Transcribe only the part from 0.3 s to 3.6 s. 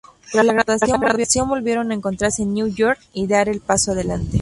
Tras la graduación, volvieron a encontrarse en Nueva York y dar